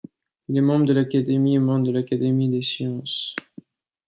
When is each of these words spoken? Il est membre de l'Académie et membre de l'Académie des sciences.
Il 0.47 0.57
est 0.57 0.61
membre 0.61 0.85
de 0.87 0.93
l'Académie 0.93 1.53
et 1.53 1.59
membre 1.59 1.85
de 1.85 1.91
l'Académie 1.91 2.49
des 2.49 2.63
sciences. 2.63 3.35